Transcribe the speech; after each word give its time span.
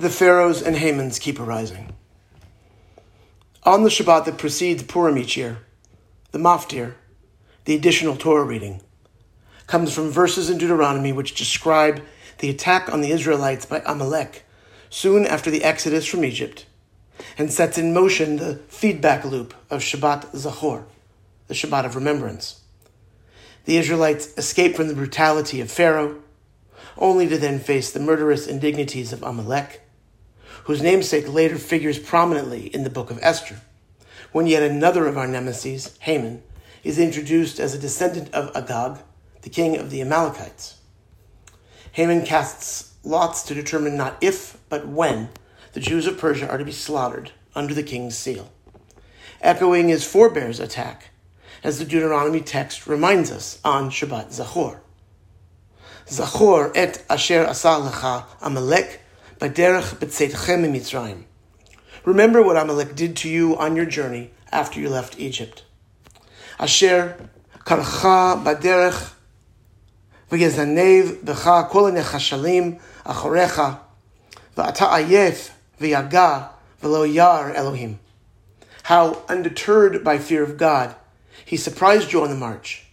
the 0.00 0.08
Pharaohs 0.08 0.62
and 0.62 0.76
Hamans 0.76 1.20
keep 1.20 1.38
arising. 1.38 1.92
On 3.64 3.82
the 3.82 3.90
Shabbat 3.90 4.24
that 4.24 4.38
precedes 4.38 4.82
Purim 4.82 5.18
each 5.18 5.36
year, 5.36 5.58
the 6.30 6.38
Maftir, 6.38 6.94
the 7.66 7.74
additional 7.74 8.16
Torah 8.16 8.44
reading, 8.44 8.80
comes 9.66 9.92
from 9.92 10.08
verses 10.08 10.48
in 10.48 10.56
Deuteronomy 10.56 11.12
which 11.12 11.34
describe 11.34 12.02
the 12.38 12.48
attack 12.48 12.90
on 12.90 13.02
the 13.02 13.10
Israelites 13.10 13.66
by 13.66 13.82
Amalek 13.84 14.46
soon 14.88 15.26
after 15.26 15.50
the 15.50 15.62
exodus 15.62 16.06
from 16.06 16.24
Egypt 16.24 16.64
and 17.36 17.52
sets 17.52 17.76
in 17.76 17.92
motion 17.92 18.36
the 18.36 18.54
feedback 18.68 19.26
loop 19.26 19.52
of 19.68 19.82
Shabbat 19.82 20.30
Zachor, 20.32 20.84
the 21.48 21.54
Shabbat 21.54 21.84
of 21.84 21.94
remembrance. 21.94 22.62
The 23.66 23.76
Israelites 23.76 24.32
escape 24.38 24.76
from 24.76 24.88
the 24.88 24.94
brutality 24.94 25.60
of 25.60 25.70
Pharaoh, 25.70 26.22
only 26.96 27.28
to 27.28 27.36
then 27.36 27.58
face 27.58 27.92
the 27.92 28.00
murderous 28.00 28.46
indignities 28.46 29.12
of 29.12 29.22
Amalek, 29.22 29.82
whose 30.64 30.82
namesake 30.82 31.32
later 31.32 31.58
figures 31.58 31.98
prominently 31.98 32.66
in 32.66 32.84
the 32.84 32.90
book 32.90 33.10
of 33.10 33.18
Esther, 33.22 33.60
when 34.32 34.46
yet 34.46 34.62
another 34.62 35.06
of 35.06 35.18
our 35.18 35.26
nemesis, 35.26 35.96
Haman, 36.00 36.42
is 36.82 36.98
introduced 36.98 37.58
as 37.58 37.74
a 37.74 37.78
descendant 37.78 38.32
of 38.32 38.54
Agag, 38.56 38.98
the 39.42 39.50
king 39.50 39.76
of 39.76 39.90
the 39.90 40.00
Amalekites. 40.00 40.78
Haman 41.92 42.24
casts 42.24 42.94
lots 43.02 43.42
to 43.44 43.54
determine 43.54 43.96
not 43.96 44.16
if, 44.20 44.58
but 44.68 44.86
when 44.86 45.28
the 45.72 45.80
Jews 45.80 46.06
of 46.06 46.18
Persia 46.18 46.48
are 46.48 46.58
to 46.58 46.64
be 46.64 46.72
slaughtered 46.72 47.32
under 47.54 47.74
the 47.74 47.82
king's 47.82 48.16
seal, 48.16 48.50
echoing 49.40 49.88
his 49.88 50.04
forebear's 50.04 50.60
attack, 50.60 51.10
as 51.62 51.78
the 51.78 51.84
Deuteronomy 51.84 52.40
text 52.40 52.86
reminds 52.86 53.30
us 53.30 53.60
on 53.64 53.90
Shabbat 53.90 54.28
Zachor. 54.28 54.80
Zachor 56.06 56.72
et 56.74 57.04
asher 57.08 57.46
asa 57.46 58.26
Amalek 58.40 59.00
baderech 59.40 59.94
b'tzeitchem 59.96 60.70
Mitzrayim. 60.70 61.24
Remember 62.04 62.42
what 62.42 62.58
Amalek 62.58 62.94
did 62.94 63.16
to 63.16 63.28
you 63.30 63.56
on 63.56 63.74
your 63.74 63.86
journey 63.86 64.32
after 64.52 64.78
you 64.78 64.90
left 64.90 65.18
Egypt. 65.18 65.64
Asher 66.58 67.16
karcha 67.60 68.44
baderech 68.44 69.12
v'gezanev 70.30 71.24
b'cha 71.24 71.70
kol 71.70 71.90
nechashalim 71.90 72.78
achorecha 73.06 73.78
v'ata 74.54 74.90
ayef 74.90 75.52
v'yaga 75.80 76.50
v'lo 76.82 77.10
yar 77.10 77.54
Elohim. 77.54 77.98
How, 78.82 79.22
undeterred 79.26 80.04
by 80.04 80.18
fear 80.18 80.42
of 80.42 80.58
God, 80.58 80.94
he 81.46 81.56
surprised 81.56 82.12
you 82.12 82.22
on 82.22 82.28
the 82.28 82.36
march 82.36 82.84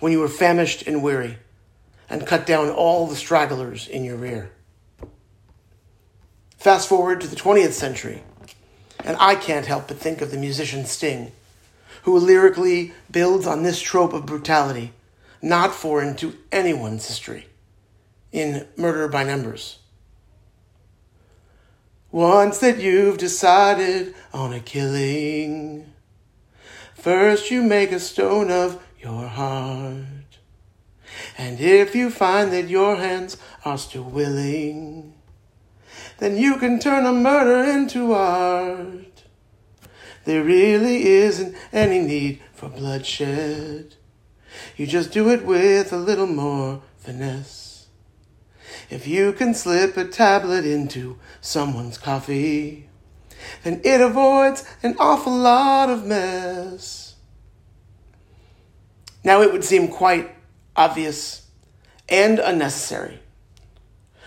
when 0.00 0.10
you 0.10 0.20
were 0.20 0.28
famished 0.28 0.86
and 0.86 1.02
weary 1.02 1.36
and 2.08 2.26
cut 2.26 2.46
down 2.46 2.70
all 2.70 3.06
the 3.06 3.16
stragglers 3.16 3.86
in 3.86 4.04
your 4.04 4.16
rear. 4.16 4.52
Fast 6.62 6.88
forward 6.88 7.20
to 7.20 7.26
the 7.26 7.34
20th 7.34 7.72
century, 7.72 8.22
and 9.02 9.16
I 9.18 9.34
can't 9.34 9.66
help 9.66 9.88
but 9.88 9.96
think 9.96 10.20
of 10.20 10.30
the 10.30 10.38
musician 10.38 10.84
Sting, 10.86 11.32
who 12.04 12.16
lyrically 12.16 12.92
builds 13.10 13.48
on 13.48 13.64
this 13.64 13.80
trope 13.80 14.12
of 14.12 14.26
brutality, 14.26 14.92
not 15.42 15.74
foreign 15.74 16.14
to 16.18 16.38
anyone's 16.52 17.08
history, 17.08 17.48
in 18.30 18.68
Murder 18.76 19.08
by 19.08 19.24
Numbers. 19.24 19.80
Once 22.12 22.58
that 22.58 22.78
you've 22.78 23.18
decided 23.18 24.14
on 24.32 24.52
a 24.52 24.60
killing, 24.60 25.92
first 26.94 27.50
you 27.50 27.60
make 27.60 27.90
a 27.90 27.98
stone 27.98 28.52
of 28.52 28.80
your 29.00 29.26
heart. 29.26 30.04
And 31.36 31.58
if 31.58 31.96
you 31.96 32.08
find 32.08 32.52
that 32.52 32.68
your 32.68 32.94
hands 32.94 33.36
are 33.64 33.78
still 33.78 34.04
willing, 34.04 35.14
then 36.18 36.36
you 36.36 36.56
can 36.56 36.78
turn 36.78 37.04
a 37.04 37.12
murder 37.12 37.70
into 37.70 38.12
art. 38.12 39.24
There 40.24 40.44
really 40.44 41.04
isn't 41.06 41.56
any 41.72 41.98
need 41.98 42.40
for 42.52 42.68
bloodshed. 42.68 43.96
You 44.76 44.86
just 44.86 45.10
do 45.10 45.30
it 45.30 45.44
with 45.44 45.92
a 45.92 45.96
little 45.96 46.26
more 46.26 46.82
finesse. 46.98 47.88
If 48.88 49.06
you 49.06 49.32
can 49.32 49.54
slip 49.54 49.96
a 49.96 50.04
tablet 50.04 50.64
into 50.64 51.18
someone's 51.40 51.98
coffee, 51.98 52.88
then 53.64 53.80
it 53.84 54.00
avoids 54.00 54.64
an 54.82 54.96
awful 54.98 55.36
lot 55.36 55.90
of 55.90 56.06
mess. 56.06 57.16
Now 59.24 59.42
it 59.42 59.52
would 59.52 59.64
seem 59.64 59.88
quite 59.88 60.34
obvious 60.76 61.48
and 62.08 62.38
unnecessary 62.38 63.20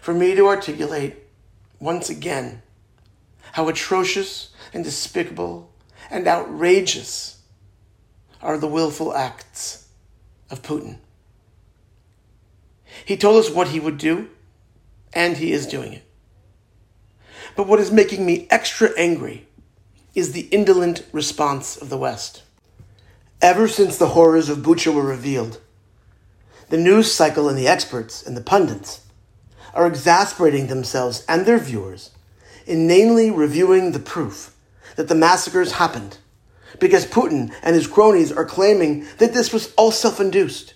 for 0.00 0.14
me 0.14 0.34
to 0.34 0.46
articulate 0.46 1.16
once 1.80 2.10
again 2.10 2.62
how 3.52 3.68
atrocious 3.68 4.50
and 4.72 4.84
despicable 4.84 5.72
and 6.10 6.26
outrageous 6.26 7.38
are 8.42 8.58
the 8.58 8.68
willful 8.68 9.14
acts 9.14 9.88
of 10.50 10.62
Putin. 10.62 10.98
He 13.04 13.16
told 13.16 13.36
us 13.44 13.50
what 13.50 13.68
he 13.68 13.80
would 13.80 13.98
do, 13.98 14.28
and 15.12 15.36
he 15.36 15.52
is 15.52 15.66
doing 15.66 15.92
it. 15.92 16.04
But 17.56 17.66
what 17.66 17.80
is 17.80 17.90
making 17.90 18.24
me 18.24 18.46
extra 18.50 18.90
angry 18.96 19.46
is 20.14 20.32
the 20.32 20.48
indolent 20.50 21.04
response 21.12 21.76
of 21.76 21.90
the 21.90 21.98
West. 21.98 22.42
Ever 23.40 23.68
since 23.68 23.96
the 23.96 24.08
horrors 24.08 24.48
of 24.48 24.58
Bucha 24.58 24.92
were 24.92 25.02
revealed, 25.02 25.60
the 26.70 26.76
news 26.76 27.12
cycle 27.12 27.48
and 27.48 27.56
the 27.56 27.68
experts 27.68 28.24
and 28.24 28.36
the 28.36 28.42
pundits 28.42 29.00
are 29.78 29.86
exasperating 29.86 30.66
themselves 30.66 31.24
and 31.28 31.46
their 31.46 31.56
viewers, 31.56 32.10
inanely 32.66 33.30
reviewing 33.30 33.92
the 33.92 34.00
proof 34.00 34.52
that 34.96 35.06
the 35.06 35.14
massacres 35.14 35.72
happened 35.72 36.18
because 36.80 37.06
Putin 37.06 37.54
and 37.62 37.76
his 37.76 37.86
cronies 37.86 38.32
are 38.32 38.44
claiming 38.44 39.06
that 39.18 39.32
this 39.32 39.52
was 39.52 39.72
all 39.76 39.92
self 39.92 40.18
induced 40.18 40.74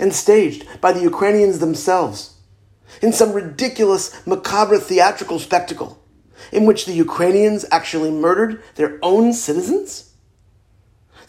and 0.00 0.12
staged 0.12 0.66
by 0.80 0.90
the 0.92 1.00
Ukrainians 1.00 1.60
themselves 1.60 2.34
in 3.00 3.12
some 3.12 3.32
ridiculous, 3.32 4.26
macabre 4.26 4.78
theatrical 4.78 5.38
spectacle 5.38 6.02
in 6.50 6.66
which 6.66 6.86
the 6.86 6.92
Ukrainians 6.92 7.64
actually 7.70 8.10
murdered 8.10 8.64
their 8.74 8.98
own 9.00 9.32
citizens? 9.32 10.09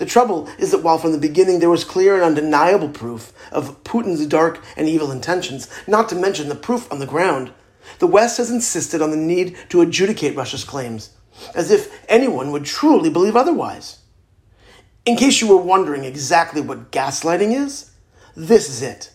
The 0.00 0.06
trouble 0.06 0.48
is 0.58 0.70
that 0.70 0.82
while 0.82 0.96
from 0.96 1.12
the 1.12 1.18
beginning 1.18 1.58
there 1.58 1.68
was 1.68 1.84
clear 1.84 2.14
and 2.14 2.24
undeniable 2.24 2.88
proof 2.88 3.34
of 3.52 3.84
Putin's 3.84 4.24
dark 4.24 4.64
and 4.74 4.88
evil 4.88 5.12
intentions, 5.12 5.68
not 5.86 6.08
to 6.08 6.14
mention 6.14 6.48
the 6.48 6.54
proof 6.54 6.90
on 6.90 7.00
the 7.00 7.06
ground, 7.06 7.52
the 7.98 8.06
West 8.06 8.38
has 8.38 8.50
insisted 8.50 9.02
on 9.02 9.10
the 9.10 9.16
need 9.18 9.58
to 9.68 9.82
adjudicate 9.82 10.34
Russia's 10.34 10.64
claims, 10.64 11.10
as 11.54 11.70
if 11.70 12.02
anyone 12.08 12.50
would 12.50 12.64
truly 12.64 13.10
believe 13.10 13.36
otherwise. 13.36 13.98
In 15.04 15.18
case 15.18 15.42
you 15.42 15.48
were 15.48 15.62
wondering 15.62 16.04
exactly 16.04 16.62
what 16.62 16.90
gaslighting 16.90 17.54
is, 17.54 17.90
this 18.34 18.70
is 18.70 18.80
it. 18.80 19.12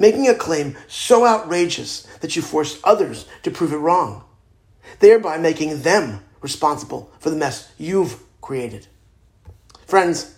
Making 0.00 0.26
a 0.26 0.34
claim 0.34 0.76
so 0.88 1.24
outrageous 1.24 2.08
that 2.22 2.34
you 2.34 2.42
force 2.42 2.80
others 2.82 3.26
to 3.44 3.52
prove 3.52 3.72
it 3.72 3.76
wrong, 3.76 4.24
thereby 4.98 5.38
making 5.38 5.82
them 5.82 6.24
responsible 6.40 7.12
for 7.20 7.30
the 7.30 7.36
mess 7.36 7.70
you've 7.78 8.20
created. 8.40 8.88
Friends, 9.92 10.34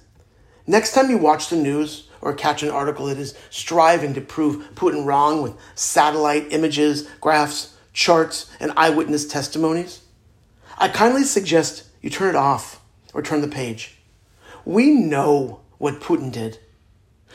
next 0.67 0.95
time 0.95 1.11
you 1.11 1.17
watch 1.17 1.49
the 1.49 1.55
news 1.55 2.09
or 2.21 2.35
catch 2.35 2.65
an 2.65 2.71
article 2.71 3.07
that 3.07 3.19
is 3.19 3.39
striving 3.51 4.13
to 4.15 4.21
prove 4.21 4.75
Putin 4.75 5.07
wrong 5.07 5.43
with 5.43 5.55
satellite 5.77 6.53
images, 6.53 7.09
graphs, 7.21 7.77
charts, 7.93 8.51
and 8.59 8.73
eyewitness 8.77 9.29
testimonies, 9.29 10.01
I 10.77 10.89
kindly 10.89 11.23
suggest 11.23 11.85
you 12.03 12.11
turn 12.11 12.31
it 12.31 12.35
off 12.35 12.83
or 13.13 13.23
turn 13.23 13.43
the 13.43 13.47
page. 13.47 13.97
We 14.65 14.91
know 14.91 15.61
what 15.79 16.01
Putin 16.01 16.33
did. 16.33 16.59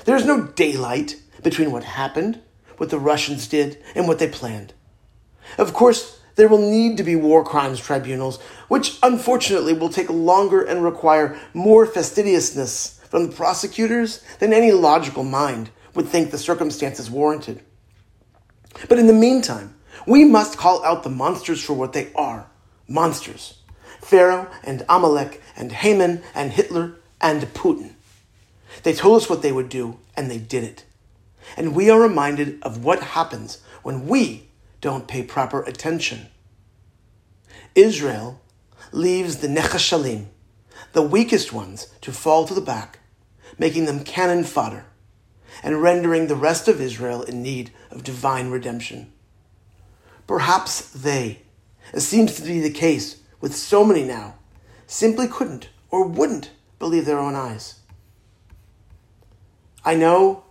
There's 0.03 0.25
no 0.25 0.46
daylight 0.46 1.16
between 1.41 1.72
what 1.72 1.86
happened, 1.86 2.41
what 2.75 2.90
the 2.90 3.00
Russians 3.00 3.47
did, 3.47 3.81
and 3.96 4.09
what 4.09 4.19
they 4.19 4.28
planned. 4.28 4.74
Of 5.57 5.74
course, 5.74 6.19
there 6.39 6.47
will 6.47 6.72
need 6.72 6.95
to 6.95 7.03
be 7.03 7.18
war 7.18 7.44
crimes 7.44 7.81
tribunals, 7.81 8.39
which 8.69 8.97
unfortunately 9.03 9.74
will 9.74 9.89
take 9.89 10.09
longer 10.09 10.62
and 10.62 10.81
require 10.81 11.38
more 11.53 11.86
fastidiousness 11.86 12.97
from 13.09 13.27
the 13.27 13.36
prosecutors 13.36 14.24
than 14.39 14.53
any 14.53 14.71
logical 14.71 15.25
mind 15.25 15.69
would 15.94 16.07
think 16.07 16.31
the 16.31 16.38
circumstances 16.38 17.12
warranted. 17.12 17.62
But 18.88 19.00
in 19.00 19.07
the 19.07 19.13
meantime, 19.13 19.75
we 20.07 20.24
must 20.24 20.57
call 20.57 20.81
out 20.86 21.03
the 21.03 21.09
monsters 21.09 21.62
for 21.62 21.74
what 21.74 21.91
they 21.91 22.09
are 22.15 22.50
monsters 22.88 23.57
Pharaoh 24.00 24.50
and 24.63 24.86
Amalek 24.88 25.41
and 25.57 25.74
Haman 25.74 26.24
and 26.33 26.53
Hitler 26.53 26.95
and 27.19 27.41
Putin. 27.53 27.95
They 28.83 28.94
told 28.94 29.21
us 29.21 29.30
what 29.30 29.41
they 29.41 29.51
would 29.51 29.68
do, 29.68 30.00
and 30.15 30.31
they 30.31 30.38
did 30.38 30.63
it. 30.63 30.86
And 31.57 31.75
we 31.75 31.89
are 31.89 32.00
reminded 32.00 32.63
of 32.63 32.86
what 32.86 33.03
happens 33.03 33.62
when 33.83 34.07
we 34.07 34.49
don't 34.81 35.07
pay 35.07 35.23
proper 35.23 35.63
attention. 35.63 36.27
Israel 37.75 38.41
leaves 38.91 39.37
the 39.37 39.47
Nechashalim, 39.47 40.25
the 40.93 41.01
weakest 41.01 41.53
ones, 41.53 41.87
to 42.01 42.11
fall 42.11 42.45
to 42.45 42.53
the 42.53 42.61
back, 42.61 42.99
making 43.57 43.85
them 43.85 44.03
cannon 44.03 44.43
fodder, 44.43 44.85
and 45.61 45.81
rendering 45.81 46.27
the 46.27 46.35
rest 46.35 46.67
of 46.67 46.81
Israel 46.81 47.21
in 47.23 47.41
need 47.41 47.71
of 47.91 48.03
divine 48.03 48.49
redemption. 48.49 49.11
Perhaps 50.25 50.91
they, 50.91 51.41
as 51.93 52.07
seems 52.07 52.35
to 52.35 52.41
be 52.41 52.59
the 52.59 52.69
case 52.69 53.21
with 53.41 53.55
so 53.55 53.83
many 53.83 54.03
now, 54.03 54.35
simply 54.87 55.27
couldn't 55.27 55.69
or 55.91 56.07
wouldn't 56.07 56.51
believe 56.77 57.05
their 57.05 57.19
own 57.19 57.35
eyes. 57.35 57.79
I 59.83 59.95
know 59.95 60.43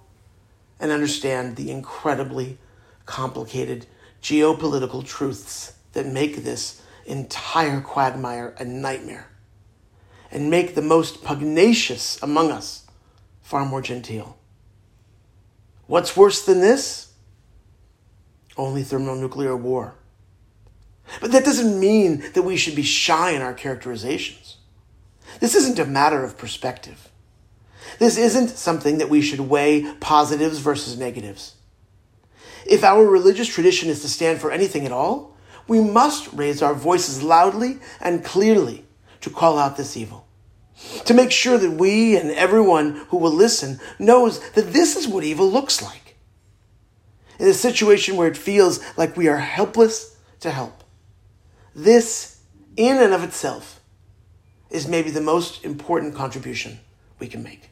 and 0.80 0.90
understand 0.90 1.56
the 1.56 1.70
incredibly 1.70 2.58
complicated 3.06 3.86
geopolitical 4.22 5.04
truths 5.04 5.74
that 5.92 6.06
make 6.06 6.36
this 6.36 6.82
entire 7.06 7.80
quagmire 7.80 8.54
a 8.58 8.64
nightmare 8.64 9.30
and 10.30 10.50
make 10.50 10.74
the 10.74 10.82
most 10.82 11.24
pugnacious 11.24 12.22
among 12.22 12.50
us 12.50 12.86
far 13.40 13.64
more 13.64 13.80
genteel. 13.80 14.36
What's 15.86 16.16
worse 16.16 16.44
than 16.44 16.60
this? 16.60 17.12
Only 18.56 18.82
thermonuclear 18.82 19.56
war. 19.56 19.94
But 21.20 21.32
that 21.32 21.44
doesn't 21.44 21.80
mean 21.80 22.22
that 22.34 22.42
we 22.42 22.56
should 22.56 22.76
be 22.76 22.82
shy 22.82 23.30
in 23.30 23.40
our 23.40 23.54
characterizations. 23.54 24.58
This 25.40 25.54
isn't 25.54 25.78
a 25.78 25.86
matter 25.86 26.22
of 26.24 26.36
perspective. 26.36 27.08
This 27.98 28.18
isn't 28.18 28.50
something 28.50 28.98
that 28.98 29.08
we 29.08 29.22
should 29.22 29.40
weigh 29.40 29.90
positives 30.00 30.58
versus 30.58 30.98
negatives. 30.98 31.54
If 32.66 32.84
our 32.84 33.04
religious 33.04 33.48
tradition 33.48 33.88
is 33.88 34.02
to 34.02 34.08
stand 34.08 34.40
for 34.40 34.50
anything 34.50 34.84
at 34.86 34.92
all, 34.92 35.36
we 35.66 35.80
must 35.80 36.32
raise 36.32 36.62
our 36.62 36.74
voices 36.74 37.22
loudly 37.22 37.78
and 38.00 38.24
clearly 38.24 38.84
to 39.20 39.30
call 39.30 39.58
out 39.58 39.76
this 39.76 39.96
evil. 39.96 40.26
To 41.06 41.14
make 41.14 41.30
sure 41.30 41.58
that 41.58 41.72
we 41.72 42.16
and 42.16 42.30
everyone 42.30 43.06
who 43.08 43.18
will 43.18 43.32
listen 43.32 43.80
knows 43.98 44.38
that 44.52 44.72
this 44.72 44.96
is 44.96 45.08
what 45.08 45.24
evil 45.24 45.50
looks 45.50 45.82
like. 45.82 46.16
In 47.38 47.48
a 47.48 47.54
situation 47.54 48.16
where 48.16 48.28
it 48.28 48.36
feels 48.36 48.80
like 48.96 49.16
we 49.16 49.28
are 49.28 49.36
helpless 49.36 50.16
to 50.40 50.50
help. 50.50 50.84
This, 51.74 52.40
in 52.76 52.96
and 52.96 53.12
of 53.12 53.22
itself, 53.22 53.80
is 54.70 54.88
maybe 54.88 55.10
the 55.10 55.20
most 55.20 55.64
important 55.64 56.14
contribution 56.14 56.80
we 57.18 57.26
can 57.26 57.42
make. 57.42 57.70